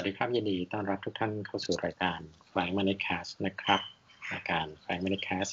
[0.00, 2.20] วัสดีครับยินดีต้อนรับทุกท่านเข้าสู่รายการ
[2.50, 3.80] Flying Money Cast นะครับ
[4.32, 5.52] รายการ Flying Money Cast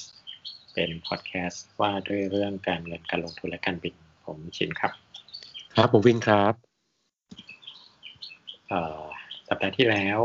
[0.74, 4.92] เป็นพอดแคสต์ว่าด้วยเรื่องการเงินการลงทุนและการบินผมชินครับ
[5.74, 6.54] ครับผมวินครับ
[8.68, 9.02] เอ่อ
[9.48, 10.18] สัปดาห์ที่แล้ว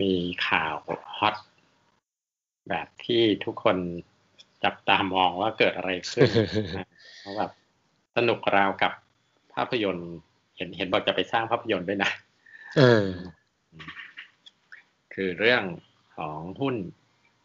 [0.00, 0.12] มี
[0.48, 0.76] ข่าว
[1.16, 1.36] ฮอต
[2.68, 3.76] แบบที่ทุกคน
[4.64, 6.28] จับตามองว่าเกิดอะไรขึ้น
[6.78, 6.86] นะ
[7.20, 7.50] เพราะแบบ
[8.16, 8.92] สนุกราวกับ
[9.54, 10.12] ภาพยนตร์
[10.56, 12.12] เห็นเห็นบอกจะไปสร้างภาพยนตร์ด้วยนะ
[12.76, 13.06] เออ
[15.14, 15.62] คือเรื่อง
[16.16, 16.76] ของหุ้น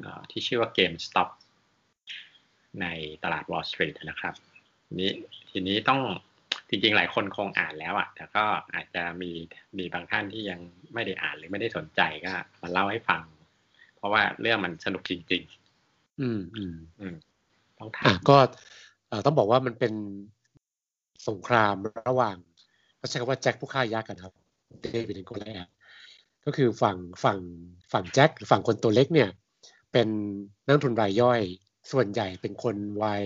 [0.02, 1.30] เอ่อที่ชื่อว่า GameStop
[2.82, 2.88] ใน
[3.24, 4.34] ตลาด Wall Street นะครับ
[5.00, 5.12] นี้
[5.52, 6.02] ทีนี้ต้อง
[6.70, 8.44] จริงๆ หลายคนคงอ่านแล้วอะแต่ก็
[8.74, 9.32] อาจจะมี
[9.78, 10.60] มีบางท่านที่ยัง
[10.94, 12.32] ไม่ได้อ่านหรือไม่ได้สนใจก็
[12.62, 13.22] มาเล่าให้ฟัง
[13.98, 15.44] เพราะว่าเรื่องมันสนุกจริง
[16.22, 17.16] อืมอืมๆอืม
[17.80, 18.38] ต้องถาอะมก็
[19.08, 19.94] เอ่อต้องบอกว่ามันเป็น
[21.28, 21.76] สงคราม
[22.10, 22.36] ระหว่าง
[22.98, 24.34] เขาใช้คำว่าแจ็คผู้ฆ่ายักษ์กันครับ
[24.82, 25.68] เดวิดและโกไลแอธ
[26.46, 27.40] ก็คือฝั่งฝั่ง
[27.92, 29.30] ฝั่งแจ็คหรือฝั่งคนตัวเล็กเนี่ย
[29.92, 30.08] เป็น
[30.66, 31.42] นักลงทุนรายย่อย
[31.92, 33.26] ส่วนใหญ่เป็นคนวัย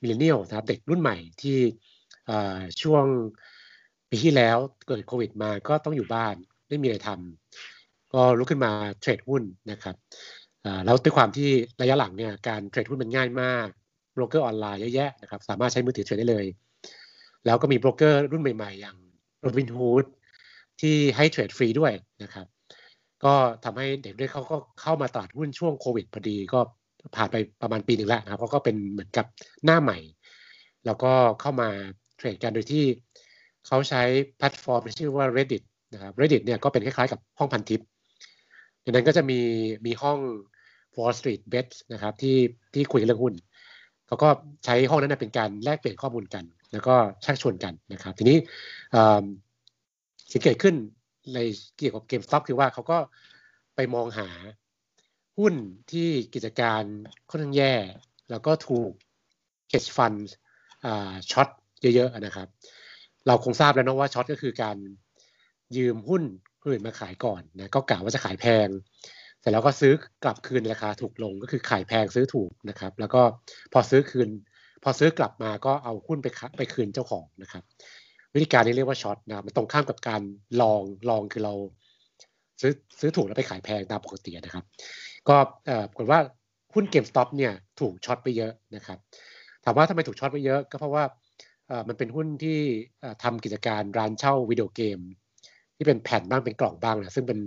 [0.00, 1.58] millennial นะครับเด็กรุ่นใหม่ที่
[2.82, 3.04] ช่วง
[4.10, 6.34] ปีที่แล้วเกิดโควิดมาก็ต้องอยู่บ้าน
[6.68, 9.96] ไม่มีอะไรทำก็ลุกขึ้นมาเทรดหุ้นนะครับ
[10.84, 11.48] แล้วด้วยความที่
[11.82, 13.66] ระยะหลังเนี่ยการเทรดหุ้นมันง่ายมาก
[14.12, 16.46] โบรกเกอร์ออนไลน์เยอะแยะนะครับสามารถใช้มือถือเทรดได้เลย
[17.46, 18.96] แล้วก็มีโบรกเกอร์รุ่นใหม่ๆ อย่าง
[19.44, 20.06] Robinhood
[20.80, 22.46] ที่ให้เทรดฟรีด้วยนะครับ
[23.24, 23.34] ก็
[23.64, 26.60] ทำให้เด็กด้วยเขาก็เข้ามาตลาดหุ้นช่วงโควิดพอดีก็
[27.16, 29.26] ผ่านไปประมาณปีหนึ่งแล้วนะครับเขาก็เป็นเหมือนกับ
[29.64, 29.98] หน้าใหม่
[30.86, 31.68] แล้วก็เข้ามา
[32.16, 32.84] เทรดกันโดยที่
[33.66, 34.02] เขาใช้
[34.38, 35.62] แพลตฟอร์มที่ชื่อว่า Reddit
[35.92, 37.80] นะครับ Reddit เนี่ยก็เป็นคล้ายๆกับห้องพันทิป
[38.84, 39.40] ดังนั้นก็จะมี
[39.86, 40.18] มีห้อง
[40.96, 42.36] Wall Street Bets นะครับที่
[42.74, 43.34] ที่คุยเรื่องหุ้น
[44.06, 44.28] เขาก็
[44.64, 48.38] ใช้ห้องนั้นเป็นการแลกเปลี่ยนข้อมูลกัน แล้วก็ชักชวนกันนะครับ ทีนี้
[50.30, 50.74] สิ่งเกิดขึ้น
[51.34, 51.38] ใน
[51.76, 52.98] เกี่ยวกับ GameStop คือว่าเขาก็
[53.76, 54.28] ไปมองหา
[55.38, 55.54] หุ้น
[55.92, 56.82] ที่กิจการ
[57.30, 57.74] ค่อนข้างแย่
[58.30, 58.90] แล้วก็ถูก
[59.72, 60.20] hedge fund
[61.30, 61.48] ช็อต
[61.94, 62.48] เยอะๆนะครับ
[63.26, 64.76] เราคงทราบแล้วนะว่าช็อตก็คือการ
[65.76, 66.22] ยืมหุ้น
[66.60, 68.68] คนอื่นมาขายก่อนนะก็กะว่าจะขายแพง
[69.40, 69.92] เสร็จแล้วก็ซื้อ
[70.24, 73.22] กลับคืนราคาถูกลงก็คือขายแพงซื้อถูกนะครับ แล้วก็
[73.72, 74.28] พอซื้อคืน
[74.82, 77.62] พอซื้อกลับมาก็เอาหุ้นไปไปคืนเจ้าของนะครับ
[78.34, 80.22] วิธีการนี้เรียกว่าช็อตนะมันตรงข้ามกับการ
[80.62, 81.54] ลองลองคือเรา
[82.60, 84.64] ซื้อซื้อถูกแล้วไปขายแพงตามปกตินะครับ
[85.28, 85.36] ก็
[85.90, 86.20] ปรากฏว่า
[86.74, 88.98] หุ้น GameStop เนี่ยถูก short ไปเยอะนะครับ
[89.64, 91.04] ถามว่าทำไมถูก short ไปเยอะ ก็เพราะว่า
[91.88, 92.58] มันเป็นหุ้นที่
[93.00, 94.98] เอ่อทำกิจการร้านเช่าวิดีโอเกม
[95.76, 97.38] ที่เป็นแผ่นบ้างเป็นกล่องบ้างนะซึ่งเป็น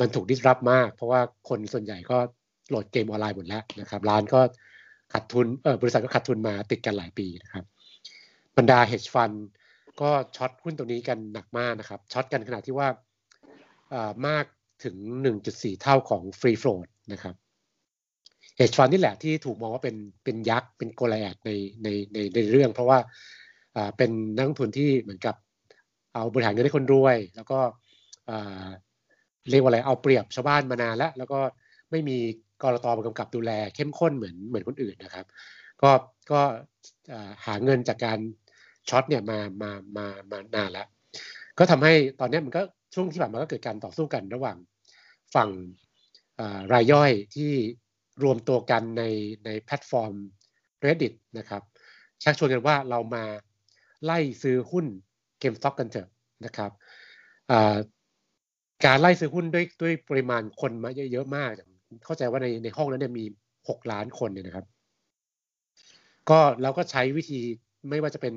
[0.00, 2.18] มันถูก disrupt มาก เพราะว่าคนส่วนใหญ่ก็
[2.68, 4.40] โหลดเกมออนไลน์หมดแล้วนะครับร้านก็
[5.12, 7.64] ขาดทุนเออบริษัทก็ขาดทุนมาติดกันหลายปีนะครับ
[8.56, 9.36] บรรดา hedge fund
[10.00, 12.88] ก็ short หุ้นตัวนี้กันหนักมากนะครับ short กันขนาดที่ว่า
[14.26, 14.44] มาก
[14.84, 14.96] ถึง
[15.40, 17.34] 1.4 เท่าของ free float นะครับ
[18.58, 21.50] hedge fund นี่แหละที่ถูกมองว่าเป็นเป็นยักษ์เป็นโกลแอดใน
[21.82, 22.98] ในในในเรื่อง เพราะว่า
[23.96, 25.34] เป็นนักลงทุนที่เหมือนกับ
[26.14, 27.58] เอาบริหารเงินให้คนรวย แล้วก็
[29.50, 31.40] เรียกว่าอะไรเอาเปรียบชาวบ้านมานานแล้ว แล้วก็
[31.90, 32.16] ไม่มี
[32.62, 35.26] กรตมากำกับดูแลเข้มข้นเหมือนเหมือนคนอื่นนะครับ
[35.82, 35.90] ก็
[36.30, 36.40] ก็
[37.46, 38.18] หาเงินจากการ
[38.90, 40.86] ช็อตเนี่ยมามามามานานแล้ว
[41.58, 42.62] ก็ทำให้ตอนนี้มันก็
[42.94, 44.56] ช่วงที่ผ่านมาก็เกิดการต่อสู้กันระหว่าง
[45.34, 45.50] ฝั่ง
[46.72, 47.52] รายย่อยที่
[48.22, 49.02] รวมตัวกันใน
[49.44, 50.14] ในแพลตฟอร์ม
[50.84, 51.62] Reddit นะครับ
[52.22, 53.24] ชักชวนกันว่าเรามา
[54.04, 54.86] ไล่ซื้อหุ้น
[55.42, 56.08] GameStop กันเถอะ
[56.44, 56.70] นะครับ
[58.84, 61.50] การไล่ซื้อหุ้นด้วยด้วยปริมาณคนมาเยอะๆมาก
[62.04, 63.24] เข้าใจว่าในในห้องนั้นเนี่ยมี
[63.68, 64.66] 6 ล้านคนเนี่ยนะครับ
[66.30, 67.40] ก็เราก็ใช้วิธี
[67.88, 68.34] ไม่ว่าจะเป็น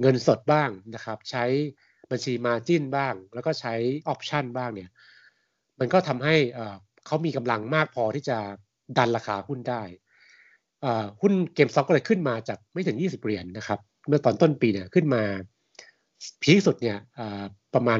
[0.00, 1.44] เงินสดบ้างนะครับ ใช้
[2.10, 3.74] บัญชี margin บ้าง แล้วก็ใช้
[4.08, 4.90] option บ้างเนี่ย
[5.78, 6.36] มันก็ทำให้
[7.06, 8.38] เขามีกำลังมากพอที่จะ
[8.98, 9.82] ดันราคาหุ้นได้
[11.20, 15.22] หุ้น GameStop ก็เลยขึ้นมาจากไม่ถึง 20 เหรียญนะครับ เมื่อตอนต้นปีเนี่ยขึ้นมา
[16.42, 16.98] peak สุดเนี่ย
[17.74, 17.98] ประมาณ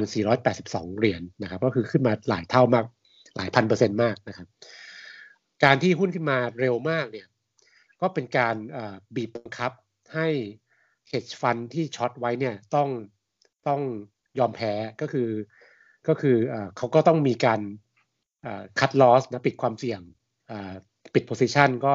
[0.49, 2.85] 482 เหรียญนะครับ ก็คือขึ้นมาหลายเท่ามาก
[3.37, 4.47] หลายพันเปอร์เซ็นต์มากนะครับ
[5.65, 7.27] การที่หุ้นขึ้นมาเร็วมากเนี่ย
[8.01, 8.55] ก็เป็นการ
[9.17, 9.73] บีบบังคับ
[10.15, 10.29] ให้
[11.11, 12.89] hedge fund ที่ช็อตไว้เนี่ยต้อง
[13.69, 13.81] ต้อง
[14.39, 15.29] ยอมแพ้ก็คือ
[16.09, 17.61] ก็คืออเขาก็ต้องมีการ
[18.47, 20.01] อ่า cut loss นะปิดความเสี่ยง
[21.15, 21.95] ปิด position ก็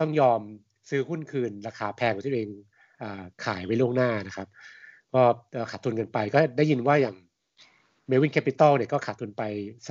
[0.00, 0.40] ต้องยอม
[0.90, 2.50] ซื้อหุ้นคืนราคาแพงกว่าที่ตัวเอง
[3.44, 4.48] ขายไว้ล่วงหน้านะครับ
[5.14, 5.22] ก็
[5.70, 7.16] ขาดทุนกันไปก็ได้ยินว่าอย่าง
[8.10, 9.42] m e l v i n Capital เนี่ยก็ขาดทุนไป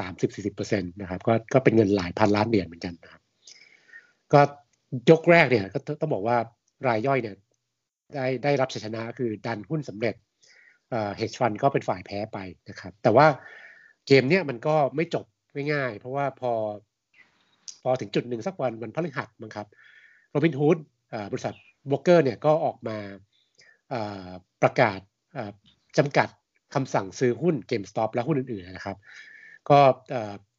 [0.08, 3.22] 30-40%นะครับก็ก็เป็นเงินหลายพันล้านเหรียญเหมือนกันนะครับ
[4.34, 4.42] ก็
[5.10, 6.38] ยกแรกเนี่ยก็ต้องบอกว่า
[6.88, 7.36] รายย่อยเนี่ย
[8.16, 10.16] ได้ได้รับชัยชนะคือดันหุ้นสำเร็จ
[10.90, 12.38] เอ่อ hedge fund ก็เป็นฝ่ายแพ้ไป
[12.70, 13.28] นะครับ แต่ว่า
[14.08, 15.26] เกมเนี้ยมันก็ไม่จบ
[15.74, 16.52] ง่ายๆ เพราะว่าพอ
[17.84, 19.68] พอถึงจุดหนึ่งสักวันมันพฤหัสมั้งครับ
[20.30, 20.78] โรบินฮูด
[21.32, 21.56] บริษัท
[21.90, 22.98] บล็อกเกอร์เนี่ยก็ออกมา
[24.62, 25.00] ประกาศ
[25.98, 26.28] จำกัด
[26.74, 28.98] คำสั่งซื้อหุ้น GameStop และหุ้นอื่นๆนะครับ
[29.70, 29.80] ก็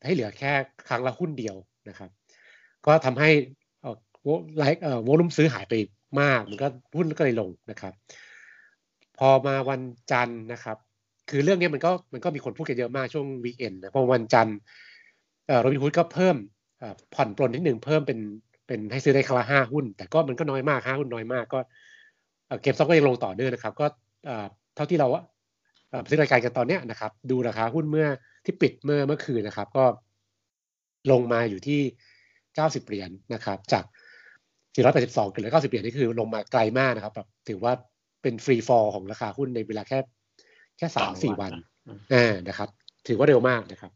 [0.05, 0.53] ให้เหลือแค่
[0.88, 1.56] ครั้งละหุ้นเดียว
[1.88, 2.11] นะครับ
[2.87, 3.31] ก็ทำให้
[4.58, 5.75] ไลค์วอลุ่มซื้อหายไป
[6.20, 6.66] มากมันก็
[6.96, 7.92] หุ้นก็เลยลงนะครับ
[9.18, 10.76] พอมาวันจันทร์นะครับ
[11.30, 14.56] คือเรื่องนี้มันก็มันก็มีคนพูดกันเยอะมากช่วงวีคเอนนะพอวันจันทร์
[15.60, 16.36] โรบินฮูดก็เพิ่ม
[17.14, 18.18] ผ่อนปลนนิดหนึ่งเพิ่มเป็น
[18.66, 21.58] เป็นให้ซื้อได้ครั้งละห้าหุ้น แต่ก็มันก็น้อยมากห้าหุ้นน้อยมากก็
[22.62, 23.86] GameStop ก็ยังลงต่อเนื่องนะครับ ก็
[24.74, 25.08] เท่าที่เรา
[26.08, 28.08] ซื้อรายการกันตอนเนี้ยนะครับ ดูราคาหุ้นเมื่อ
[28.44, 29.84] ที่ปิดเมื่อเมื่อคืนนะครับ ก็
[31.10, 31.80] ลงมาอยู่ที่
[32.54, 33.84] เก้าสิบเหรียญนะครับ จาก
[34.81, 37.73] สี่ร้อยแปดสิบสองถึงเก้าสิบเหรียญนี่คือลงมาไกลมากนะครับแบบถือว่า
[38.23, 39.99] เป็น free fall ของราคาหุ้นในเวลาแค่
[40.79, 41.53] แค่สามสี่วัน
[42.15, 42.69] อ่านะครับ
[43.09, 43.93] ถือว่าเร็วมากนะครับ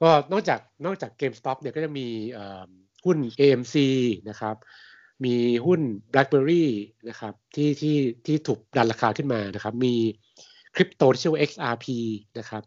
[0.00, 2.06] ก็นอกจากนอกจาก GameStop เนี่ยก็จะมี
[3.04, 3.76] หุ้น AMC
[4.28, 4.56] นะครับ
[5.24, 5.34] มี
[5.66, 5.80] หุ้น
[6.12, 6.64] BlackBerry
[7.08, 7.96] นะครับที่ที่
[8.26, 9.94] ที่ถูกดันราคาขึ้นมานะครับ มี
[10.74, 11.86] คริปโตที่ชื่อว่า XRP
[12.38, 12.62] นะครับ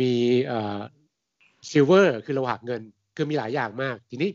[0.00, 0.12] มี
[0.46, 0.80] เอ่อ
[1.70, 2.82] silver คือโลหะเงิน
[3.16, 4.30] คือมีหลายอย่างมาก ทีนี้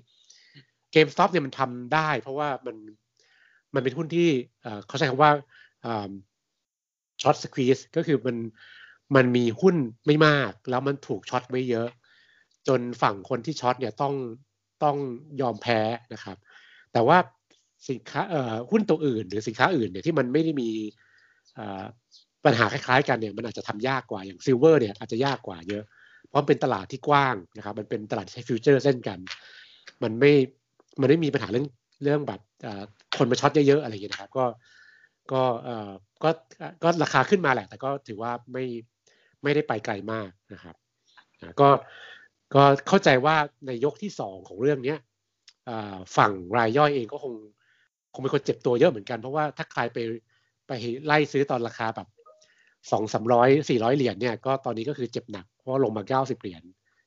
[0.92, 2.76] GameStop เนี่ยมันทำได้ เพราะว่ามัน
[3.74, 4.30] มันเป็นหุ้นที่
[4.88, 5.32] เขาใช้คำว่า
[7.22, 8.38] short squeeze ก็คือมัน
[9.16, 9.76] มันมีหุ้น
[10.08, 11.90] ไม่มาก แล้วมันถูก short ไว้เยอะ
[12.68, 14.14] จนฝั่งคนที่ short เนี่ยต้อง
[14.84, 14.98] ต้อง
[15.42, 15.80] ยอมแพ้
[16.14, 16.38] นะครับ
[16.94, 17.18] แต่ว่า
[17.90, 18.22] สินค้า
[18.72, 20.70] หุ้นตัวอื่น หรือสินค้าอื่นเนี่ยที่มันไม่ได้มี
[22.46, 25.84] ปัญหาคล้ายๆ กันเนี่ยมันอาจจะทำยากกว่าอย่าง silver เนี่ยอาจจะยากกว่าเยอะ
[26.30, 29.20] เพราะเป็นตลาดที่กว้างนะครับ มันเป็นตลาดใช้ futures เล่นกัน
[30.04, 30.32] มันไม่
[31.02, 31.66] มันไม่มีปัญหาเรื่อง
[32.04, 32.40] เรื่องแบบ
[33.18, 34.46] คนมา short เยอะๆอะไรอย่างเงี้ยนะครับก็
[35.32, 35.92] ก็เอ่อ
[36.24, 36.30] ก็
[36.84, 38.66] ก็ราคาขึ้นมาแหละ แต่ก็ถือว่าไม่
[39.44, 40.76] ไม่ได้ไปไกลมากนะครับ
[41.60, 41.70] ก็
[42.56, 43.36] ก็เข้าใจว่า
[43.68, 44.98] ในยกที่สองของเรื่องเนี้ย
[46.18, 47.34] ฝั่งรายย่อยเองก็คง
[48.14, 49.98] คงเป็นคนเจ็บตัวเยอะเหมือนกันเพราะว่าถ้าใครไป
[50.68, 50.72] ไป
[51.06, 52.08] ไล่ซื้อตอนราคาแบบ
[52.92, 56.64] สองสามร้อยสี่ร้อยเหรียญเนี่ยก็ตอนนี้ก็คือเจ็บหนักเพราะลงมาเก้าสิบเหรียญ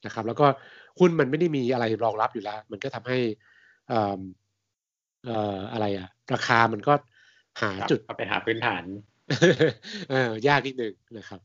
[0.06, 0.46] นะครับ แล้วก็
[1.00, 3.18] หุ้นมันไม่ได้มีอะไรรองรับอยู่แล้ว มันก็ทำให้
[3.90, 6.94] เอ่ออะไรอะราคามันก็
[7.60, 8.84] หาจุดไปหาพื้นฐาน
[10.10, 11.40] เออยากนิดนึงนะครับ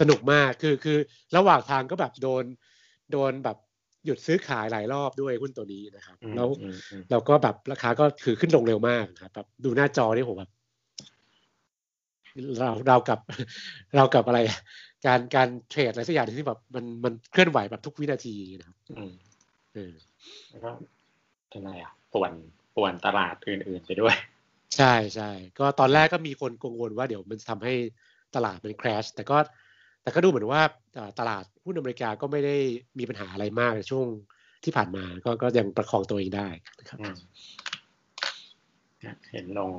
[0.00, 0.98] สนุกมากคือคือ
[1.36, 2.44] ระหว่างทางก็แบบโดน
[3.12, 3.56] โดนแบบ
[4.06, 6.48] หยุดซื้อขายหลายรอบด้วยหุ้นตัวนี้นะครับ แล้ว
[7.10, 10.50] แล้วก็แบบราคาก็คือขึ้นลงเร็วมากครับแบบดูหน้าจอนี่ผมแบบ
[12.58, 13.18] เราเรากับ
[13.96, 14.38] เรากับอะไร
[15.06, 19.12] การการเทรดอะไรสักอย่างที่แบบมันมันเคลื่อนไหวแบบทุกวินาทีนะครับอืม
[19.74, 19.92] เออ
[20.50, 20.70] แล้วก็
[21.52, 22.32] ทำไมอะป่วน
[22.76, 24.16] ป่วนตลาดอื่นๆไปด้วย
[24.76, 27.74] ใช่ใช่ก็ตอนแรกก็มีคนกังวลว่าเดี๋ยวมันทำให้
[28.36, 29.36] ตลาดมันคราชแต่ก็
[30.02, 30.62] แต่ก็ดูเหมือนว่า
[31.18, 32.56] ตลาดหุ้นอเมริกาก็ไม่ได้
[32.98, 34.06] มีปัญหาอะไรมากในช่วง
[34.64, 36.48] ที่ผ่านมาก็ก็ยังประคองตัวเองได้
[36.80, 36.98] นะครับ
[39.30, 39.72] เห็นลง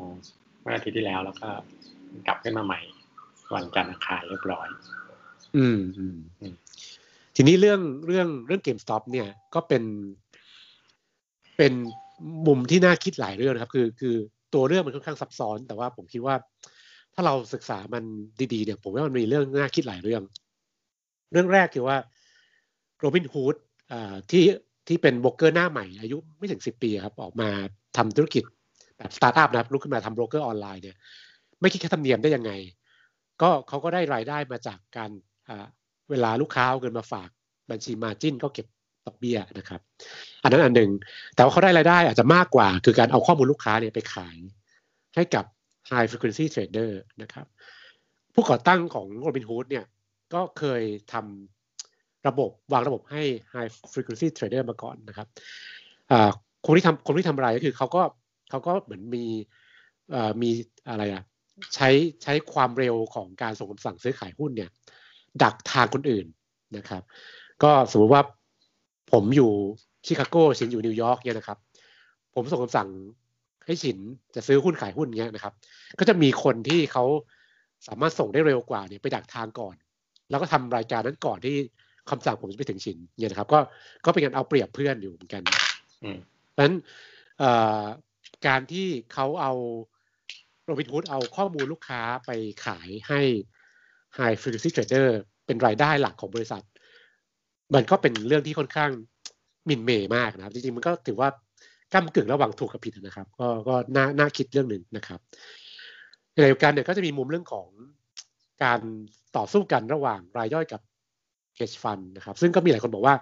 [0.61, 1.49] เมื่ออาทิตย์ที่แล้วแล้วก็
[2.27, 2.79] กลับขึ้นมาใหม่
[3.53, 4.67] วันจันทร์อังคารเรียบร้อย
[5.55, 6.17] อืมอืม
[7.35, 9.83] ทีนี้เรื่องเรื่องเรื่อง GameStop เนี่ยก็เป็น
[11.57, 11.73] เป็น
[12.47, 14.15] มุมที่น่าคิดหลายเรื่องนะครับ คือคือ
[14.53, 16.35] ตัวเรื่องมันค่อนข้างซับซ้อน แต่ว่าผมคิดว่า
[17.13, 18.03] ถ้าเราศึกษามัน
[18.53, 20.21] ดีๆเนี่ย ผมว่ามันมีเรื่องน่าคิดหลายเรื่อง
[21.31, 21.97] เรื่องแรกคือว่า
[22.99, 23.55] โรบินฮูด
[24.31, 24.43] ที่
[24.87, 27.49] ที่เป็นโบรกเกอร์หน้าใหม่ อายุไม่ถึงสิบปีครับ ออกมา
[27.97, 28.43] ทำธุรกิจ
[28.97, 30.95] แบบสตาร์ทอัพนะครับลุกขึ้นมาทำโบรกเกอร์ออนไลน์เนี่ย
[31.61, 32.51] ไม่คิดค่าธรรมเนียมได้ยังไง
[33.41, 35.11] ก็เขาก็ได้รายได้มาจากการ
[36.09, 37.29] เวลาลูกค้าเอาเงินมาฝาก
[37.71, 38.67] บัญชีมาจิ้นก็เก็บ
[39.07, 39.81] ดอกเบี้ยนะครับ
[40.43, 40.91] อันนั้นอันหนึ่ง
[41.35, 44.37] แต่ว่าเขาได้รายได้อาจจะมากกว่า คือการเอาข้อมูลลูกค้าเนี่ยไปขาย
[45.15, 45.45] ให้กับ
[45.89, 46.91] High Frequency Trader
[47.21, 47.45] นะครับ
[48.33, 49.85] ผู้ก่อตั้งของ Robinhood เนี่ย
[50.33, 50.81] ก็เคย
[51.13, 55.27] ทำระบบวางระบบให้ High Frequency Trader มาก่อนนะครับ
[56.65, 58.01] คนที่ทำคนที่ทำอะไรก็คือเขาก็
[58.49, 59.25] เขาก็เหมือนมี
[60.41, 60.51] มี
[60.89, 61.23] อะไรอะ
[61.75, 61.89] ใช้
[62.23, 64.69] ใช้ความเร็วของการส่งคำสั่งซื้อขายหุ้นเนี่ย
[65.43, 66.25] ดักทางคนอื่น
[66.77, 67.01] นะครับ
[67.63, 68.21] ก็สมมติว่า
[69.11, 69.51] ผมอยู่
[70.05, 71.57] ชิคาโกฉินอยู่นิวยอร์กเนี่ยนะครับ
[72.35, 72.89] ผมส่งคำสั่ง
[73.65, 73.97] ให้ฉิน
[74.35, 75.53] จะซื้อหุ้นขายหุ้นเงี้ยนะครับ
[75.99, 77.05] ก็จะมีคนที่เขา
[77.87, 79.75] สามารถส่งได้เร็วกว่าเนี่ยไปดักทางก่อน
[80.29, 81.55] แล้วก็ทำรายการนั้นก่อนที่
[82.09, 83.59] คำสั่งผมจะไปถึงฉินเนี่ยนะครับ ก็
[84.05, 85.41] ก็เป็นการเอาเปรียบเพื่อนอยู่เหมือนกัน
[86.51, 86.75] เพราะฉะนั้น
[88.47, 89.53] การที่เขาเอา
[90.65, 92.31] โรบินฮูดเอาข้อมูลลูกค้าไป
[92.65, 93.21] ขายให้
[94.17, 95.07] High Frequency Trader
[95.45, 96.63] เป็นรายได้หลักของบริษัท
[97.73, 98.91] มันก็เป็นเรื่องที่ค่อนข้าง
[99.69, 101.29] มินเมย์มากนะครับ จริงๆ มันก็ถือว่า
[101.93, 105.19] ก้ากึ่งระหว่างถูกกับผิดนะครับ ก็ก็น่าน่าคิดเรื่องหนึ่งนะครับ
[106.31, 107.67] ในเดียวกันเนี่ยก็จะมีมุมเรื่องของ
[108.63, 108.79] การ
[109.37, 110.81] ต่อสู้กันระหว่างรายย่อยกับ
[111.57, 113.15] hedge fund นะครับ ซึ่งก็มีหลายคนบอกว่า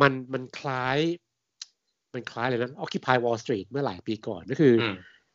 [0.00, 0.98] มันมันคล้าย
[2.14, 4.74] มันคล้ายเลยนะ Occupy Wall Street เมื่อหลายปีก่อนก็คือ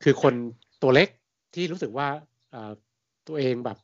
[0.04, 0.34] คือคน
[0.82, 1.08] ตัวเล็ก
[1.56, 2.08] ที่รู้สึกว่า
[3.28, 3.78] ตัวเองแบบ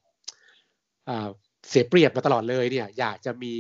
[1.70, 3.54] เสียเปรียบมาตลอดเลยเนี่ย อยากจะมี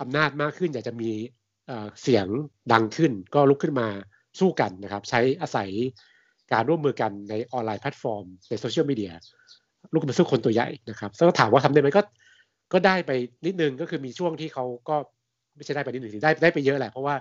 [0.00, 1.10] อำนาจมากขึ้น อยากจะมี
[2.02, 2.26] เสียง
[2.72, 3.88] ดังขึ้น ก็ลุกขึ้นมา
[4.40, 5.70] สู้กันนะครับ ใช้อาศัย
[6.52, 9.12] การร่วมมือกันในออนไลน์แพลตฟอร์ม ในโซเชียลมีเดีย
[9.92, 12.02] ลุกขึ้นมาสู้คนตัวใหญ่นะครับซึ่งถามว่าทำได้ไหมก็
[12.72, 13.10] ก็ได้ไป
[13.46, 14.96] นิดนึงก็คือมีช่วงที่เขาก็
[15.56, 17.14] ไม่ใช่ได้ไปนิดหนึ่งได้ได้ไปเยอะแหละเพราะว่า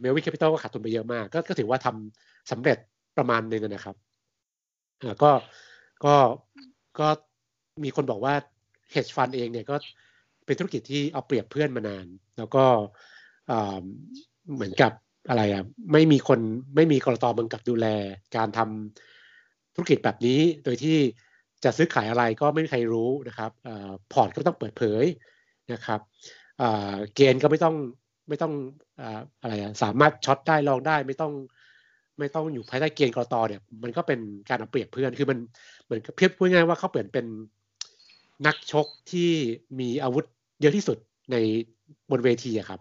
[0.00, 2.78] Melvin Capital ก็ขาดทุนไปเยอะมากก็ถือว่าทำสำเร็จ
[3.18, 3.96] ประมาณนึงนะครับ
[5.22, 5.30] ก็
[6.04, 6.14] ก็
[7.00, 7.08] ก็
[7.82, 8.34] มีคนบอกว่า
[8.94, 9.76] hedge fund เองเนี่ยก็
[10.46, 12.06] เป็นธุรกิจที่เอาเปรียบเพื่อนมานาน
[12.38, 12.64] แล้วก็
[14.54, 14.92] เหมือนกับ
[15.28, 16.40] อะไรอะไม่มีคน
[16.76, 17.86] ไม่มีกรตเมืองกับดูแล
[18.36, 20.98] การทำธุรกิจแบบนี้ โดยที่
[21.64, 23.50] จะซื้อขายอะไรก็ไม่มีใครรู้นะครับ
[24.12, 25.04] พอร์ตก็ต้องเปิดเผย
[25.72, 26.00] นะครับ
[27.14, 27.76] เกณฑ์ก็ไม่ต้อง
[28.28, 28.52] ไม่ต้อง
[29.42, 29.52] อะไร
[29.82, 31.32] สามารถช็อตได้ลองได้ไม่ต้อง
[32.18, 35.38] ไม่ต้องอยู่ภายใต้เกณฑ์กรตเนี่ยมันก็เป็นการเอาเปรียบเพื่อนคือมัน
[35.84, 37.26] เหมือนเพียบพูดง่ายว่าเขาเปลี่ยนเป็น
[38.46, 39.30] นักชกที่
[39.80, 40.24] มีอาวุธ
[40.60, 40.98] เยอะที่สุด
[41.32, 41.36] ใน
[42.10, 42.80] บนเวทีอะครับ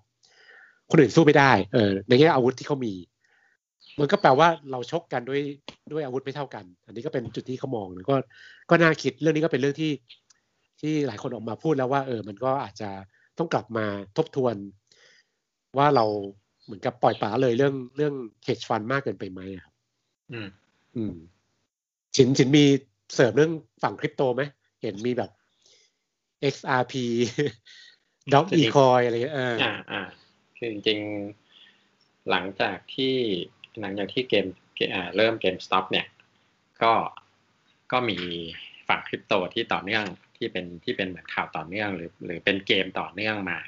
[0.90, 2.94] คนอื่นสู้ไม่ได้ เออ ในแง่อาวุธที่เขามี
[4.00, 5.42] มันก็แปลว่าเราชกกันด้วย
[5.92, 8.16] ด้วยอาวุธไม่เท่ากัน อันนี้ก็เป็นจุดที่เขามองนะก็
[8.70, 9.92] ก็น่าคิดเรื่องนี้ก็เป็นเรื่องที่
[10.82, 12.90] ที่หลายคนออกมาพูดแล้วว่า เออ มันก็อาจจะ
[13.38, 13.86] ต้องกลับมา
[14.18, 14.56] ทบทวน
[15.78, 16.06] ว่าเรา
[16.66, 19.74] เหมือนกับปล่อยป๋าเลยเรื่องเรื่องเ e d ฟันมากเกินไปไหมครับ
[20.32, 20.48] อืม
[20.96, 21.14] อืม
[22.16, 22.66] ฉินฉินมี
[23.14, 23.52] เสริมเรื่อง
[23.84, 24.42] ฝั่งคริปโตไหม
[24.82, 25.32] เห็นมีแบบ
[26.54, 26.94] XRP
[28.34, 30.02] Dog e c o i อะไรเงี้ยอ่าอ่า
[30.58, 33.16] คือจริงๆ หลังจากที่
[33.80, 34.46] หลังจากที่เกม
[35.18, 36.08] เริ่ม GameStop เนี่ย
[36.82, 36.94] ก็
[37.92, 38.18] ก็มี
[38.88, 40.06] ฝั่งคริปโตที่ต่อเนื่อง
[40.38, 43.60] ที่เป็นที่เป็นเหมือนข่าวต่อเนื่องหรือ หรือเป็นเกมต่อเนื่องมา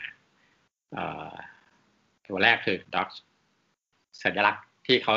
[2.27, 3.07] ตัวแรกคือ Doge
[4.23, 5.13] สัญลักษณ์ที่เขา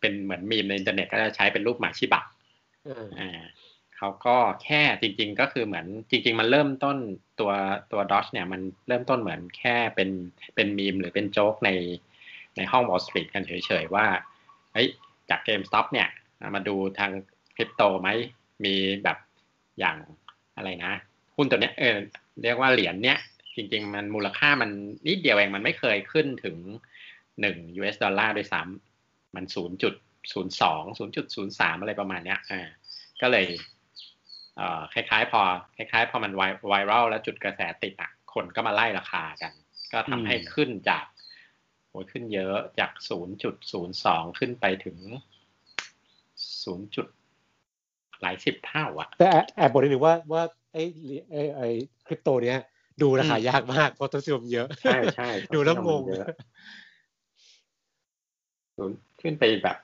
[0.00, 2.22] เป็นเหมือนมีมในอินเทอร์เน็ตก็จะใช้เป็นรูปหมาชิบะ
[3.18, 3.40] อ่า
[4.02, 6.96] เขาก็แค่จริง ๆ ก็คือเหมือนจริง ๆ มันเริ่มต้น
[7.40, 7.52] ตัว
[7.92, 10.10] ตัว Doge เนี่ยมันเริ่มต้นเหมือนแค่เป็น
[10.54, 11.70] เป็นมีมหรือเป็นโจ๊กใน
[12.56, 13.52] ในห้อง Wall Street กันเฉ
[13.82, 14.06] ยๆว่า
[14.72, 14.88] เฮ้ย
[15.30, 16.08] จาก GameStop เนี่ย
[16.54, 17.10] มาดูทาง
[17.56, 18.08] คริปโตไหม
[18.64, 19.18] มีแบบ
[19.78, 19.96] อย่าง
[20.56, 20.94] อะไรนะ
[21.36, 21.96] หุ้นตัวเนี้ยเออ
[22.42, 23.18] เรียกว่าเหรียญเนี้ย
[23.56, 24.70] จริง ๆ มันมูลค่ามัน
[25.06, 26.56] นิดเดียวเองมันไม่เคยขึ้นถึง
[27.40, 29.94] หนึ่ง US ดอลลาร์ด้วยซ้ำมันศูนย์จุด
[30.32, 32.68] ศูนย์สองศูนย์จุดศูนย์สามอะไรประมาณเนี้ยอ่า
[33.22, 33.46] ก็เลย
[34.94, 35.40] คล้ายๆ พอ
[35.76, 36.32] คล้าย ๆ พอมัน
[36.68, 39.52] ไวรัลแล้วจุดกระแสติดอะคนก็มาไล่ราคากัน
[39.92, 41.04] ก็ทำให้ขึ้นจาก
[41.88, 42.90] โอ้ขึ้นเยอะจาก
[43.64, 44.98] 0.02 ขึ้นไปถึง
[46.16, 46.94] 0.
[46.94, 47.06] จุด
[48.20, 49.26] หลายสิบเท่าอะแต่
[49.56, 50.84] แอบบอกนิดนึงว่าว่าไอ้
[51.30, 51.68] ไอ้ไอ้
[52.06, 52.60] คริปโตเนี้ย
[53.02, 56.02] ดูราคายากมากเพราะต้นซิมเยอะ ใช่ใช่ดูแล้วงง
[59.20, 59.76] ขึ้นไปแบบ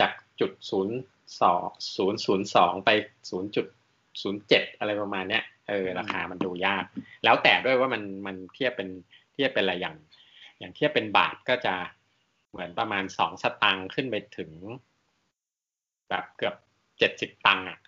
[0.00, 0.96] จากจุดศูนย์
[1.40, 1.64] สอง
[1.96, 2.90] ศูนย์ศูนย์สองไป
[3.30, 3.66] ศูนย์จุด
[4.22, 6.84] ศูนย์เจ็ดอะไรประมาณเนี้ยเออราคามันดูยาก
[7.24, 8.88] แล้วแต่ด้วยว่ามันมันเทียบเป็น
[9.32, 9.96] เทียบเป็นอะไรอย่าง
[10.58, 11.74] อย่างเทียบเป็นบาทก็จะ
[12.50, 14.50] เหมือนประมาณสองสตังค์ขึ้นไปถึง
[16.08, 16.54] แบบเกือบ
[16.98, 17.78] เจ็ดสิบตังค์อะ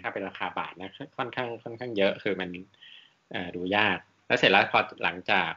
[0.00, 2.48] ถ้าเป็นราคาบาทนะค่อนข้างค่อนข้างเยอะคือมัน
[3.56, 5.52] ดูยาก แล้วเสร็จแล้วพอหลังจาก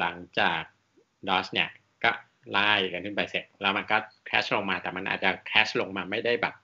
[0.00, 0.62] หลังจาก
[1.28, 1.68] ดอสเนี่ย
[2.04, 2.10] ก็
[2.50, 3.96] ไล่กันขึ้นไปเสร็จ แล้วมันก็
[4.26, 6.54] แคชลงมาแต่มันอาจจะแคชลงมาไม่ได้แบบ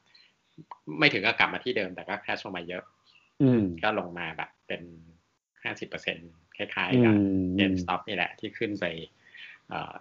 [0.99, 2.83] ไม่ถึงกับกลับมาที่เดิมแต่ก็แคชลงมาเยอะ
[3.83, 4.83] ก็ลงมาแบบเป็น
[5.63, 6.17] ห้าสิบเปอร์เซ็น
[6.57, 7.15] คล้ายๆกับ
[7.57, 8.85] เอ็นสต็อปนี่แหละที่ขึ้นไป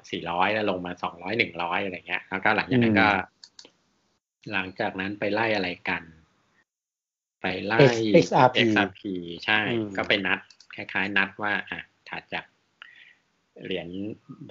[0.10, 3.10] สี่ร้อยแล้วลงมาสองร้อยหนึ่งร้อยอะไรเงี้ย แล้วก็หลังจากนั้นก็
[4.52, 6.04] หลังจากนั้นไปไล่อะไรกัน
[7.42, 7.80] ไปไล่
[8.26, 9.02] XRP XRP
[9.46, 9.60] ใช่
[9.98, 10.40] ก็ไปนัด
[10.76, 11.80] คล้ายๆ นัดว่า อะ
[12.10, 12.46] ถัดจาก
[13.64, 13.88] เหรียญ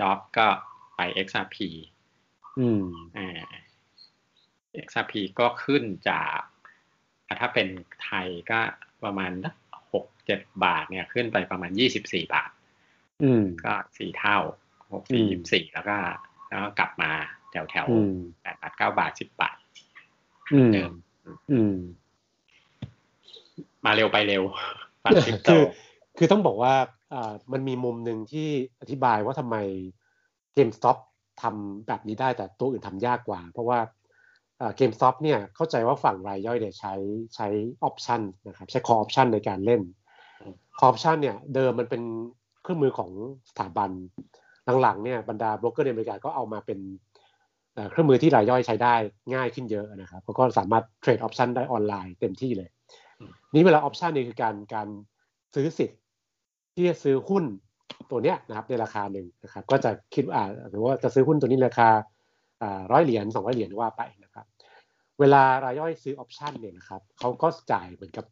[0.01, 0.47] ด็อกก็
[0.97, 1.57] ไป XRP
[2.59, 2.83] อืม
[3.17, 3.29] อ่า
[4.85, 6.39] XRP ก็ขึ้นจาก
[7.41, 7.69] ถ้าเป็น
[8.05, 8.59] ไทยก็
[9.05, 9.33] ประมาณ
[9.93, 12.51] หกเจ็ดบาทเนี่ยขึ้นไปประมาณยี่สิบสี่บาท
[13.23, 14.39] อืม ก็สี่เท่า
[14.93, 15.97] หกสี่ยี่สี่แล้วก็
[16.49, 17.11] แล้วก็กลับมา
[17.51, 17.87] แถวแถว
[18.43, 19.57] แปดบาทเก้าบาทสิบบาท
[20.73, 20.93] เดิม
[21.53, 21.77] อืม
[23.85, 24.43] มาเร็วไปเร็ว
[25.47, 25.63] คือ
[26.19, 26.75] คือต้องบอกว่า
[27.15, 28.49] อ่ามันมีมุมหนึ่งที่
[28.81, 29.57] อธิบายว่าทำไม
[30.55, 30.99] GameStop
[31.43, 33.79] ทำแบบนี้ได้แต่ตัวอื่นทำยากกว่า เพราะว่า
[34.77, 36.95] GameStop เนี่ยเข้าใจว่าฝั่งรายย่อยเนี่ยใช้
[37.35, 37.49] ใช้
[37.83, 39.83] option นะครับใช้ call option ในการเล่น
[40.79, 42.03] call option เนี่ยเดิมมันเป็น
[42.63, 43.11] เครื่องมือของ
[43.51, 43.91] สถาบัน
[44.83, 46.79] หลังๆเนี่ยบรรดาโบรกเกอร์ในอเมริกาก็เอามาเป็น
[47.91, 48.95] เครื่องมือที่รายย่อยใช้ได้
[49.35, 52.69] ง่ายขึ้นเยอะนะครับเขาก็สามารถเทรด option ได้ออนไลน์เต็มที่เลย
[53.55, 54.89] นี่เวลา option นี่คือการการ
[55.55, 56.01] ซื้อสิทธิ์
[56.75, 57.45] ที่จะซื้อหุ้น
[58.11, 61.89] ตัวเนี้ยนะครับในราคาหนึ่งนะครับก็จะคิดอ่าหรือว่าจะซื้อหุ้นตัวนี้ราคา
[62.63, 64.22] อ่าร้อยเหรียญสองร้อยเหรียญว่าไปนะครับ
[65.23, 68.25] เวลารายย่อยซื้อ option เนี่ยนะครับเขาก็จ่ายเหมือนกับ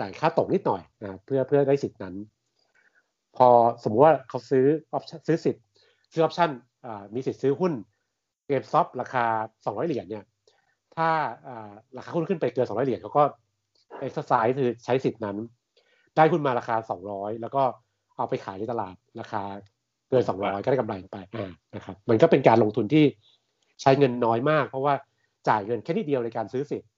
[0.00, 2.14] จ่ายค่าตกนิดหน่อยนะเพื่อเพื่อได้สิทธินั้น
[3.36, 3.48] พอ
[3.82, 5.64] สมมติว่าเขาซื้อ option ซื้อสิทธิ์
[6.12, 6.50] ซื้อ option
[7.14, 7.72] มีสิทธิ์ซื้อหุ้น
[8.46, 9.24] GameStop ราคา
[9.64, 10.24] สองร้อยเหรียญเนี่ย
[10.96, 11.08] ถ้า
[11.96, 13.22] ราคาหุ้นขึ้นไปเกิน 200 เหรียญเขาก็
[14.00, 15.36] เอ็กซ์ไซส์คือใช้สิทธิ์นั้น
[16.16, 16.76] ได้หุ้นมาราคา
[17.08, 17.62] 200 แล้วก็
[18.16, 19.42] เอาไปขายในตลาดราคา
[20.10, 21.18] เกิน 200 ก็ได้กำไรไป
[21.74, 23.04] นะครับ มันก็เป็นการลงทุนที่
[23.80, 24.94] ใช้เงินน้อยมาก เพราะว่า
[25.48, 26.90] จ่ายเงินแค่นิดเดียวในการซื้อสิทธิ์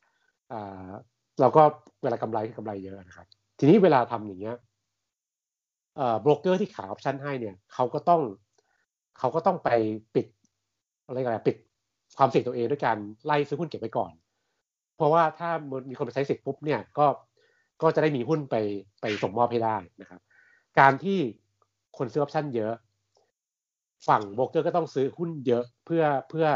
[1.41, 1.63] เราก็
[2.03, 3.27] เวลากำไรคือกำไรเยอะนะครับ
[3.59, 4.57] ทีนี้เวลาทำอย่างเงี้ย
[6.25, 8.23] โบรกเกอร์ที่ขายออปชันให้เนี่ยเขาก็ต้อง
[9.19, 9.71] เขาก็ต้องไป
[10.15, 10.27] ปิด
[11.07, 11.57] อะไรกันปิด
[12.19, 14.13] ความเสี่ยงตัวเองด้วยการไล่ซื้อหุ้นเก็บไว้ก่อน
[14.97, 15.51] เพราะว่าถ้า
[15.91, 17.07] มีคนไปใช้สิทธิ์ปุ๊บเนี่ยก็
[17.83, 18.57] ก็จะได้มีหุ้นไป
[19.01, 20.21] ไปส่งมอบให้ได้นะครับ
[20.79, 21.19] การที่
[21.99, 22.73] คนซื้อออปชั่นเยอะ
[24.09, 26.47] ฝั่งโบรกเกอร์ก็ต้องซื้อหุ้นเยอะเพื่อเพื่อ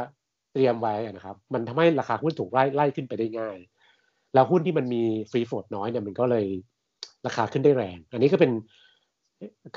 [0.59, 3.57] เตรียมไว้นะครับ มันทำให้ราคาหุ้นถูกไล่ไล่ขึ้นไปได้ง่าย
[4.35, 6.47] แล้วหุ้นที่มันมี free float น้อยเนี่ยมันก็เลย
[7.27, 8.53] ราคาขึ้นได้แรง อันนี้ก็เป็น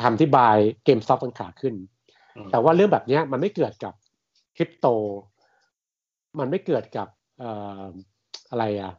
[0.02, 1.76] คำอธิบาย GameStop มันขาขึ้น
[2.52, 3.94] แต่ว่าเรื่องแบบนี้มันไม่เกิดกับ
[4.58, 4.88] คริปโต
[6.40, 7.08] มันไม่เกิดกับ
[8.50, 8.94] อะไรอะ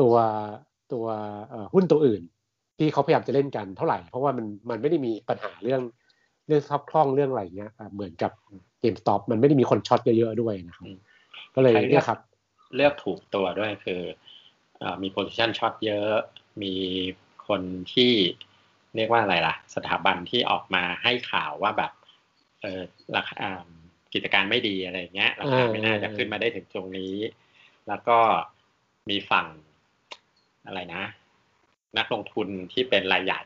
[0.00, 0.14] ตัว
[0.92, 1.06] ตัว
[1.74, 2.22] หุ้นตัวอื่น
[2.78, 5.82] ที่เขาพยายามจะเล่นกันเท่าไหร่ เพราะว่ามันมันไม่ได้มีปัญหาเรื่อง
[6.46, 8.32] เรื่องสภาพคล่องเรื่องอะไรเงี้ยเหมือนกับ
[8.80, 10.86] GameStop มันไม่ได้มีคน short เยอะๆด้วยนะครับ
[11.54, 12.18] ก็เลยเนี่ยครับ
[12.76, 14.02] เลือกถูกตัวด้วยคือ
[15.02, 16.12] มี position short เยอะ
[16.62, 16.74] มี
[17.48, 17.62] คน
[17.94, 18.12] ที่
[18.96, 21.92] เรียกว่าอะไรล่ะ สถาบันที่ออกมาให้ข่าวว่าแบบ
[22.62, 22.82] เออ
[23.16, 23.36] ราคา
[24.14, 27.14] กิจการไม่ดีอะไรเงี้ยราคาไม่น่าจะขึ้นมาได้ถึงตรงนี้
[27.88, 28.18] แล้วก็
[29.10, 29.46] มีฝั่ง
[30.66, 31.04] อะไรนะ
[31.98, 33.40] นักลงทุนที่เป็นรายใหญ่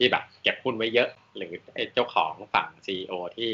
[0.00, 1.52] ที่แบบเก็บหุ้นไว้เยอะ หรือ
[1.94, 3.52] เจ้าของฝั่งซีอที่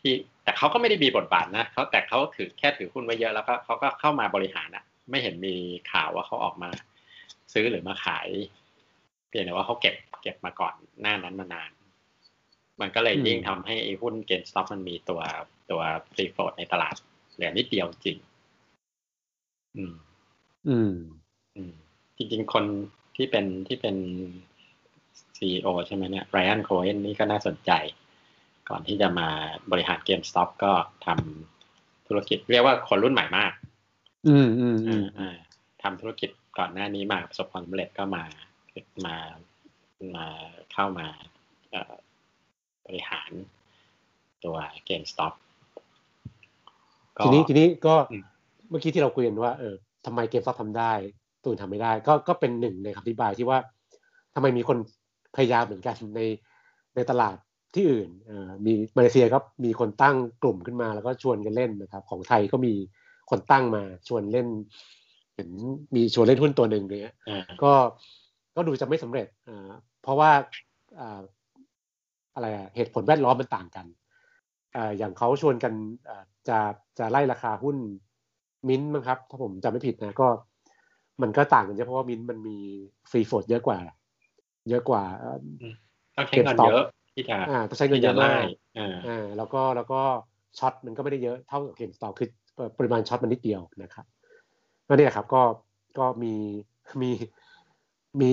[0.00, 0.12] ที่
[0.44, 5.54] แต่เขาก็ไม่ได้มีบทบาทนะเขาแต่เขาถือแค่ถือหุ้นไว้เยอะแล้วก็เขาก็เข้ามาบริหารอะไม่เห็นมี
[5.92, 6.70] ข่าวว่าเขาออกมา
[7.52, 8.28] ซื้อหรือมาขาย
[9.28, 11.70] เพียงแต่ว่าเขาเก็บเก็บมาก่อนหน้านั้นมานาน
[12.80, 15.20] มันก็เลยยิ่งทำให้หุ้นเกนสต็อกมันมีตัว
[15.70, 15.82] ตัว
[16.14, 16.94] ฟรีโฟลดในตลาด
[17.34, 18.16] เหลือนิดเดียวจริง
[19.76, 19.94] อืม
[20.68, 20.92] อืม
[21.56, 21.72] อืม
[22.16, 22.64] จริง ๆ คน
[23.16, 23.96] ที่เป็นที่เป็น
[25.42, 27.72] ซีอใช่ไหมเนี่ยไรอันโคเอนนี่ก็น่าสนใจ
[28.68, 29.28] ก่อนที่จะมา
[29.72, 30.72] บริหารเกมสต็อปก็
[31.06, 33.52] ทำธุรกิจเรียกว่าคนรุ่นใหม่มาก
[34.28, 34.76] อืมอืม
[35.18, 35.36] อ่า
[35.82, 38.24] ทำธุรกิจก่อนหน้านี้มาประสบความสำเร็จก็มา
[39.06, 39.16] มา
[40.16, 40.26] มา
[40.72, 41.06] เข้ามา
[42.86, 43.30] บริหาร
[44.44, 45.34] ตัวเกมสต็อป
[47.24, 47.94] ทีนี้ทีนี้ก็
[48.68, 49.74] เมื่อกี้ที่เราคุยกันว่าเออ
[50.06, 50.92] ทำไมเกมซับทำได้
[51.44, 53.58] ตูนทำไม่ได้ ก็ก็เป็นหนึ่งในคำอธิบายที่ว่า
[54.34, 54.78] ทำไมมีคน
[55.36, 56.20] พยายามเหมือนกันใน
[56.94, 57.36] ในตลาด
[57.74, 62.72] ที่อื่นเออมีมาเลเซียก็มีคนตั้งกลุ่มขึ้นมา แล้วก็ชวนกันเล่นนะครับ ของไทยก็มี
[63.30, 64.48] คนตั้งมาชวนเล่น
[65.34, 65.50] เห็น
[65.94, 67.14] มีชวนเล่นหุ้นตัวหนึ่งเลย
[67.62, 67.72] ก็
[68.56, 69.70] ก็ดูจะไม่สำเร็จอ่า
[70.02, 70.30] เพราะว่า
[71.00, 71.20] อ่า
[72.34, 73.86] อะไรอะเหตุผลแวดล้อมมันต่างกัน
[74.76, 75.72] อ่าอย่างเขาชวนกัน
[76.08, 76.58] อ่าจะ
[76.98, 77.76] จะไล่ราคาหุ้น
[78.68, 80.28] มิ้นมั้งครับ ถ้าผมจำไม่ผิดนะก็
[81.22, 82.56] มันก็ต่างกันเยอะเพราะว่ามิ้นมันมี
[83.10, 83.78] free float เยอะกว่า
[84.70, 85.04] เยอะกว่า
[86.16, 88.42] ต้องใช้เงินเยอะที่จะอ่าต้องใช้เงินเยอะมาก
[88.78, 90.00] อ่าแล้วก็แล้วก็
[90.58, 92.28] short มันก็ไม่ได้เยอะเท่ากับ GameStop คือ
[92.78, 94.06] ปริมาณ short มันนิดเดียวนะครับ
[94.86, 95.42] ก็เนี่ยครับก็
[95.98, 96.34] ก็มี
[97.02, 97.10] มี
[98.20, 98.30] มี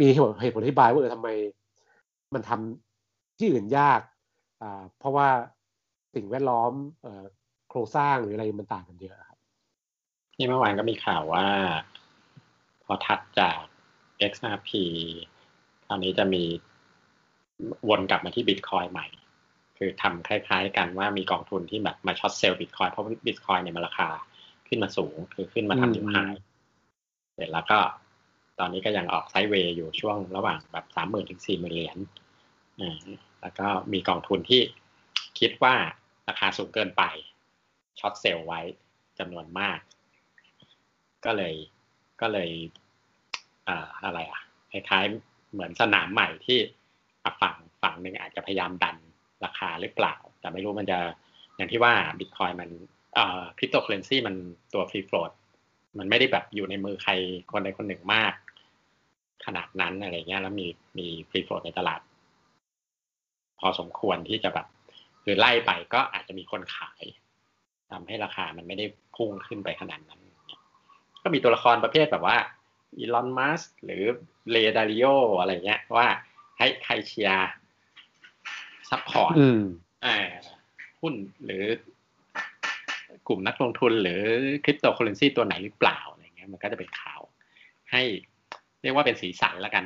[0.00, 0.06] มี
[0.40, 1.28] เหตุผลอธิบายว่าเออทำไม
[2.34, 4.00] มันทำที่อื่นยาก
[4.62, 5.28] อ่าเพราะว่า
[6.14, 6.72] สิ่งแวดล้อม
[7.70, 9.38] โครงสร้างหรืออะไรมันต่างกันเยอะครับ
[10.38, 11.46] นี่เมื่อวานก็มีข่าวว่า
[12.84, 13.58] พอถัดจาก
[14.32, 14.70] XRP
[15.88, 16.44] คราวนี้จะมี
[17.88, 19.06] วนกลับมาที่บิตคอยใหม่
[19.78, 24.08] คือทำคล้าย ๆ กันว่ามีกองทุนที่แบบมาช็อตเซลล์บิตคอยเพราะบิตคอยเนี่ยมันราคา
[24.68, 26.16] ขึ้นมาสูง คือขึ้นมาทำนิวไฮ
[27.34, 27.78] เสร็จแล้วก็
[28.58, 31.98] ตอนนี้ก็ยังออกไซด์เวย์อยู่ช่วงระหว่างแบบสามหมื่นถึงสี่หมื่นเหรียญ
[32.80, 32.98] อ่า
[33.40, 34.62] แล้วก็มีกองทุนที่
[35.38, 35.74] คิดว่า
[36.28, 37.02] ราคาสูงเกินไป
[38.00, 38.60] ช็อตเซลล์ไว้
[39.18, 39.78] จำนวนมาก
[41.24, 41.54] ก็เลย
[42.20, 42.50] ก็เลย
[43.68, 44.40] อ่าอะไรอะ
[44.72, 46.58] คล้ายๆ เหมือนสนามใหม่ที่
[47.42, 48.96] ฝั่งฝั่งหนึ่งอาจจะพยายามดัน
[49.44, 50.98] ราคาหรือเปล่า แต่ไม่รู้มันจะ
[51.56, 52.68] อย่างที่ว่าบิตคอยน์มัน
[53.18, 54.34] อ่าคริปโตเคอร์เรนซีมัน
[54.74, 55.30] ตัว free float
[55.98, 57.12] มันไม่ได้แบบอยู่ในมือใคร
[57.52, 58.34] คนใดคนหนึ่งมาก
[59.46, 60.66] ขนาดนั้นอะไรเงี้ยแล้วมี
[60.98, 62.00] มี free float ในตลาด
[63.58, 64.66] พอสมควรที่จะแบบ
[65.22, 67.02] คือไล่ไปก็อาจจะมีคนขาย
[67.90, 70.20] ทำให้ราคามันไม่ได้พุ่งขึ้นไปขนาดนั้น
[71.22, 72.36] ก็มีตัวละครประเภทแบบว่า
[72.96, 74.04] อีลอนมัสก์หรือ
[74.50, 75.06] เรย์ ดาลิโอ
[75.40, 76.08] อะไรเงี้ยว่า
[76.58, 77.50] ให้ใครเชียร์
[78.90, 79.34] support
[81.00, 81.64] หุ้นหรือ
[83.28, 84.22] กลุ่มนักลงทุนหรือ
[84.64, 87.20] คริปโตเคอร์เรนซีตัวไหนหรือเปล่าอะไรเงี้ยมันก็จะเป็นข่าว
[87.92, 88.02] ให้
[88.82, 89.84] เรียกว่าเป็นสีสันแล้วกัน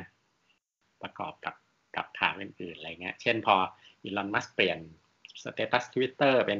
[1.01, 1.55] ประกอบกับ
[1.95, 3.55] กับข่าวอื่นๆอะไรเงี้ย เช่นพอ
[4.03, 4.79] อีลอนมัสก์เปลี่ยน
[5.43, 6.59] status ทวิตเตอร์เป็น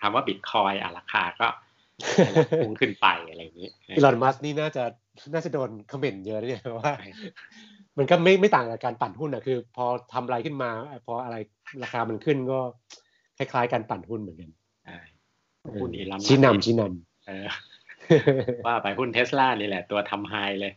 [0.00, 1.48] คำว่าบิตคอยน์อะราคาก็
[2.64, 4.84] พุ่งขึ้นไปอะไรอย่างนี้อีลอนมัสก์นี่น่าจะ
[5.32, 6.92] น่าจะโดนคอมเมนต์เยอะเนี่ยว่า
[7.98, 10.70] มันก็ไม่ไม่ต่างกับการปั่นหุ้นอะคือ พอทำอะไรขึ้นมา
[11.06, 11.36] พออะไร
[11.82, 12.60] ราคามันขึ้นก็
[13.38, 14.50] คล้ายๆการปั่นหุ้นเหมือนกัน
[15.80, 20.72] หุ้นอีลอนชี้นำชี้นำว่าไปหุ้นเทสลานี่แหละ ตัวทำไฮเลย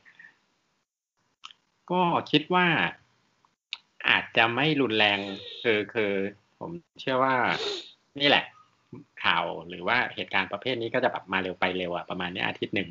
[1.91, 2.01] ก็
[2.31, 2.67] คิดว่า
[4.09, 5.19] อาจจะไม่รุนแรง
[5.63, 6.11] คือคือ
[6.59, 7.35] ผมเชื่อว่า
[8.19, 8.45] นี่แหละ
[9.23, 12.89] ข่าวหรือว่าเหตุการณ์ประเภทนี้ก็จะแบบมาเร็วไปเร็วอะประมาณนี้อาทิตย์หนึ่ง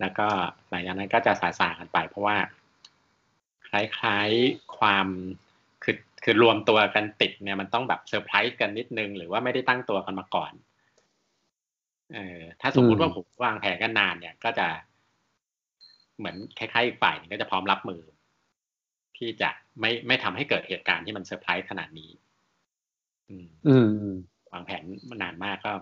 [0.00, 0.26] แล้วก็
[0.70, 2.36] หลังจากนั้นก็จะซาๆกันไป เพราะว่า
[3.68, 5.06] คล้ายๆความ
[5.84, 10.52] คือคือรวมตัวกันติดเนี่ยมันต้องแบบเซอร์ไพรส์กันนิดนึง หรือว่าไม่ได้ตั้งตัวกันมาก่อน
[12.14, 14.66] เออถ้าสมมุติว่าผมวางแผนกันนานเนี่ย ก็จะ
[16.18, 18.02] เหมือนคล้ายๆอีกฝ่ายก็จะพร้อมรับมือ
[19.18, 22.10] ที่จะไม่ไม่ทำให้เกิดเหตุการณ์ที่มันเซอร์ไพรส์ขนาดนี้
[23.28, 23.46] อืม
[24.56, 25.72] วางแผนมานานมากก็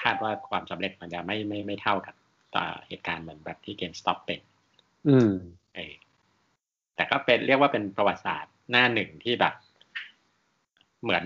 [0.00, 2.14] คาดว่าความสำเร็จมันจะไม่ไม่ไม่เท่ากับ
[2.54, 4.40] ต่อเหตุการณ์เหมือนแบบที่ GameStop เป็น
[5.08, 5.32] อืม
[5.74, 5.78] เอ
[6.94, 9.54] แต่ก็เป็นเรียกว่าเป็นประวัติศาสตร์หน้าหนึ่งที่แบบ
[11.02, 11.24] เหมือน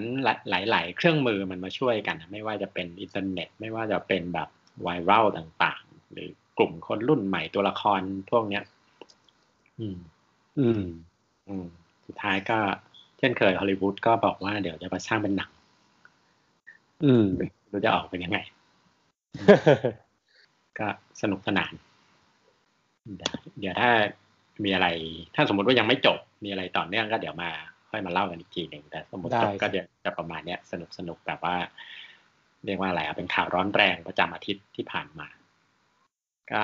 [0.51, 4.49] หลาย ๆ เครื่องมือมันมาช่วยกันไม่ว่าจะเป็นอินเทอร์เน็ต ไม่ว่าจะเป็นแบบ
[4.83, 8.65] ไวรัลต่างๆ หรือกลุ่มคนรุ่นใหม่ตัวละครพวกเนี้ย
[9.79, 9.99] อืม
[10.59, 10.85] อืม
[11.49, 11.67] อืม
[12.07, 12.59] สุดท้ายก็
[13.19, 15.51] เช่นเคยฮอลลีวูดก็บอกว่าเดี๋ยวจะมาสร้างเป็นหนัง
[17.05, 17.27] อืม
[17.71, 18.39] ดูจะออกเป็นยังไง
[20.79, 20.89] ก็
[21.23, 21.73] สนุกสนาน
[23.59, 23.91] เดี๋ยวถ้า
[24.65, 24.89] มีอะไร
[25.35, 27.51] ถ้าสมมติว่ายังไม่จบ มีอะไรต่อเนื่องก็เดี๋ยวมา
[27.91, 31.57] ค่อยมาเล่ากันอีกทีหนึ่งแต่สมมติจบก็จะจะประมาณเนี้ย สนุกสนุกแบบว่า
[32.65, 35.29] เรียกว่าอะไรเป็นข่าวร้อนแรงประจำอาทิตย์ที่ผ่านมา
[36.51, 36.61] ก็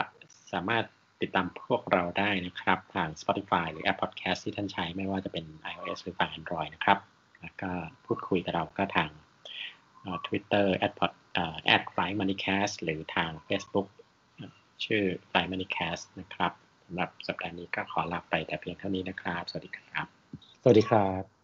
[0.52, 0.84] สามารถ
[1.20, 6.98] ติดตามพวกเราได้นะครับ ทาง Spotify หรือ App Podcast ที่ท่านใช้ไม่ว่าจะเป็น iOS หรือฝั่ง Android นะครับ
[7.40, 7.70] แล้วก็
[8.04, 9.10] พูดคุยกับเราก็ทาง
[10.26, 11.12] Twitter at pod
[11.74, 13.88] at f l y moneycast หรือทาง Facebook
[14.84, 16.52] ชื่อไฟมันนี่แคสนะครับ
[16.84, 20.06] สำหรับสัปดาห์นี้ก็ขอลาไปแต่เพียงเท่านี้นะครับ สวัสดีครับ
[20.62, 21.41] สวัสดีครับ